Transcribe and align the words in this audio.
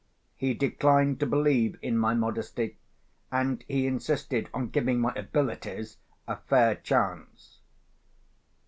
He 0.35 0.55
declined 0.55 1.19
to 1.19 1.27
believe 1.27 1.77
in 1.79 1.95
my 1.95 2.15
modesty; 2.15 2.75
and 3.31 3.63
he 3.67 3.85
insisted 3.85 4.49
on 4.51 4.69
giving 4.69 4.99
my 4.99 5.13
abilities 5.13 5.97
a 6.27 6.37
fair 6.37 6.73
chance. 6.73 7.59